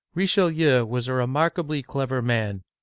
[0.15, 2.63] Richelieu was a remarkably clever man.